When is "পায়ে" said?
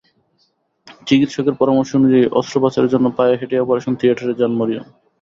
3.17-3.37